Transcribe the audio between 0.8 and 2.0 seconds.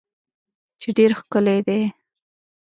ډیر ښکلی دی